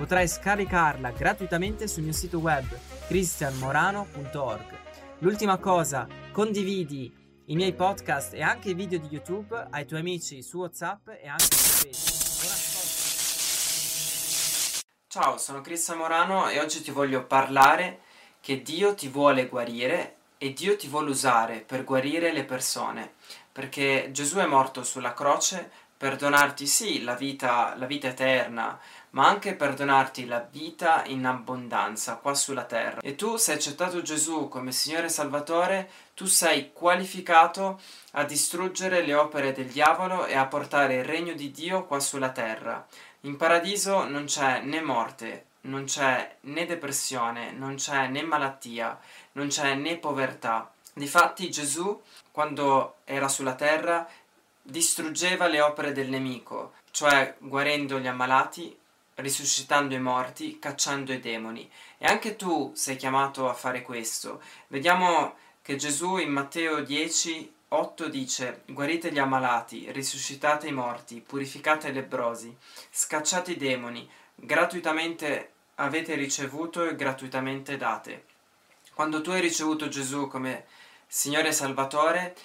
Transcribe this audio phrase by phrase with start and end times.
[0.00, 2.64] Potrai scaricarla gratuitamente sul mio sito web
[3.06, 4.78] cristianmorano.org.
[5.18, 7.14] L'ultima cosa, condividi
[7.44, 11.28] i miei podcast e anche i video di YouTube ai tuoi amici su WhatsApp e
[11.28, 12.48] anche su Facebook.
[15.06, 18.00] Ciao, sono Cristian Morano e oggi ti voglio parlare
[18.40, 23.16] che Dio ti vuole guarire e Dio ti vuole usare per guarire le persone,
[23.52, 29.28] perché Gesù è morto sulla croce per donarti sì la vita, la vita eterna, ma
[29.28, 33.00] anche per donarti la vita in abbondanza qua sulla terra.
[33.02, 37.78] E tu, se hai accettato Gesù come Signore e Salvatore, tu sei qualificato
[38.12, 42.30] a distruggere le opere del diavolo e a portare il regno di Dio qua sulla
[42.30, 42.86] terra.
[43.24, 48.98] In paradiso non c'è né morte, non c'è né depressione, non c'è né malattia,
[49.32, 50.72] non c'è né povertà.
[50.94, 52.00] Difatti Gesù,
[52.32, 54.08] quando era sulla terra,
[54.70, 58.76] distruggeva le opere del nemico, cioè guarendo gli ammalati,
[59.16, 61.70] risuscitando i morti, cacciando i demoni.
[61.98, 64.40] E anche tu sei chiamato a fare questo.
[64.68, 71.88] Vediamo che Gesù in Matteo 10, 8 dice guarite gli ammalati, risuscitate i morti, purificate
[71.88, 72.56] i lebrosi,
[72.90, 78.24] scacciate i demoni, gratuitamente avete ricevuto e gratuitamente date.
[78.94, 80.66] Quando tu hai ricevuto Gesù come
[81.06, 82.36] Signore Salvatore,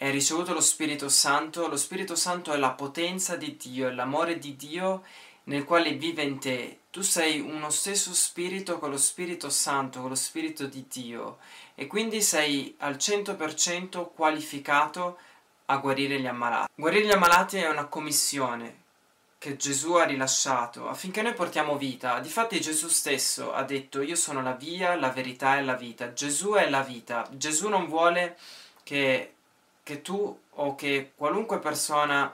[0.00, 4.38] hai ricevuto lo Spirito Santo, lo Spirito Santo è la potenza di Dio, è l'amore
[4.38, 5.02] di Dio
[5.44, 6.80] nel quale vive in te.
[6.90, 11.38] Tu sei uno stesso spirito con lo Spirito Santo, con lo Spirito di Dio
[11.74, 15.18] e quindi sei al 100% qualificato
[15.66, 16.72] a guarire gli ammalati.
[16.74, 18.86] Guarire gli ammalati è una commissione
[19.38, 22.18] che Gesù ha rilasciato affinché noi portiamo vita.
[22.20, 26.12] Difatti Gesù stesso ha detto io sono la via, la verità e la vita.
[26.12, 27.28] Gesù è la vita.
[27.32, 28.36] Gesù non vuole
[28.82, 29.34] che,
[29.88, 32.30] che tu o che qualunque persona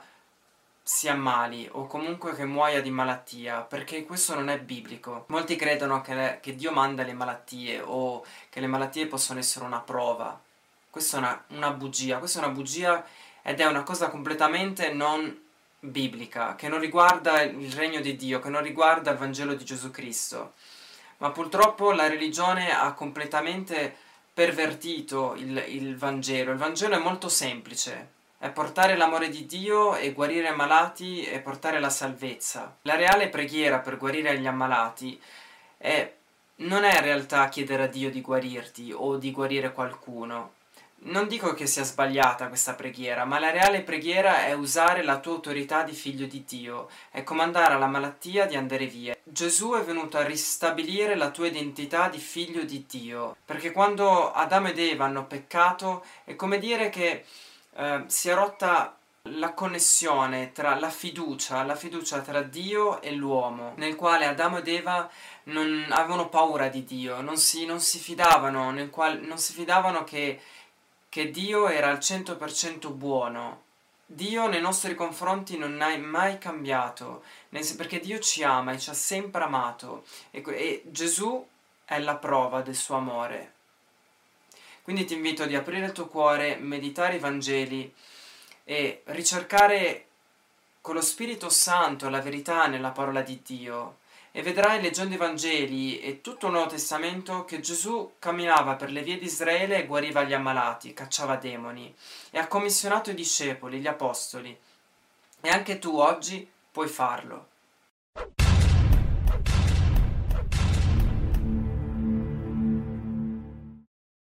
[0.83, 5.23] si ammali o comunque che muoia di malattia, perché questo non è biblico.
[5.29, 9.63] Molti credono che, le, che Dio manda le malattie o che le malattie possono essere
[9.63, 10.37] una prova.
[10.89, 13.05] Questa è una, una bugia, questa è una bugia
[13.41, 15.43] ed è una cosa completamente non
[15.79, 19.91] biblica, che non riguarda il regno di Dio, che non riguarda il Vangelo di Gesù
[19.91, 20.55] Cristo.
[21.19, 23.95] Ma purtroppo la religione ha completamente
[24.35, 26.51] pervertito il, il Vangelo.
[26.51, 31.39] Il Vangelo è molto semplice, è portare l'amore di Dio e guarire i malati e
[31.39, 32.75] portare la salvezza.
[32.81, 35.19] La reale preghiera per guarire gli ammalati
[35.77, 36.11] è,
[36.57, 40.51] non è in realtà chiedere a Dio di guarirti o di guarire qualcuno,
[41.05, 45.33] non dico che sia sbagliata questa preghiera, ma la reale preghiera è usare la tua
[45.33, 49.15] autorità di figlio di Dio, è comandare alla malattia di andare via.
[49.23, 54.69] Gesù è venuto a ristabilire la tua identità di figlio di Dio, perché quando Adamo
[54.69, 57.25] ed Eva hanno peccato è come dire che
[57.75, 58.97] eh, si è rotta
[59.29, 64.67] la connessione tra la fiducia, la fiducia tra Dio e l'uomo, nel quale Adamo ed
[64.67, 65.09] Eva
[65.45, 70.03] non avevano paura di Dio, non si, non si fidavano, nel quale non si fidavano
[70.03, 70.39] che
[71.15, 73.61] che Dio era al 100% buono.
[74.05, 77.23] Dio nei nostri confronti non è mai cambiato,
[77.77, 81.47] perché Dio ci ama e ci ha sempre amato e, e Gesù
[81.85, 83.53] è la prova del suo amore.
[84.81, 87.93] Quindi ti invito di aprire il tuo cuore, meditare i Vangeli
[88.65, 90.07] e ricercare
[90.81, 93.99] con lo Spirito Santo la verità nella parola di Dio
[94.37, 99.01] e vedrai leggendo i Vangeli e tutto il Nuovo Testamento che Gesù camminava per le
[99.01, 101.95] vie di Israele e guariva gli ammalati, cacciava demoni
[102.31, 104.59] e ha commissionato i discepoli, gli apostoli.
[105.39, 107.47] E anche tu oggi puoi farlo.